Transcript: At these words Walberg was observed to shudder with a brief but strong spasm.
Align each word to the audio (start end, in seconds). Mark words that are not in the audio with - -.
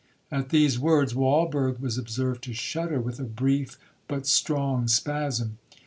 At 0.31 0.49
these 0.49 0.79
words 0.79 1.13
Walberg 1.13 1.79
was 1.79 1.99
observed 1.99 2.43
to 2.45 2.55
shudder 2.55 2.99
with 2.99 3.19
a 3.19 3.23
brief 3.23 3.77
but 4.07 4.25
strong 4.25 4.87
spasm. 4.87 5.59